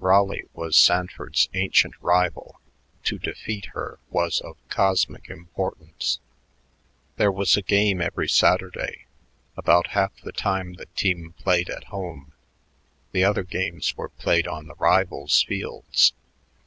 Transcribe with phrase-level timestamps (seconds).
[0.00, 2.60] Raleigh was Sanford's ancient rival;
[3.04, 6.20] to defeat her was of cosmic importance.
[7.16, 9.06] There was a game every Saturday.
[9.56, 12.34] About half the time the team played at home;
[13.12, 16.12] the other games were played on the rivals' fields.